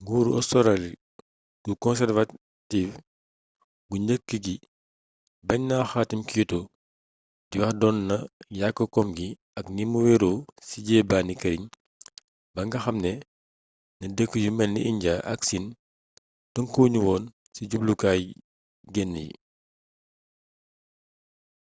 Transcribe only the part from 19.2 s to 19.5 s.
yi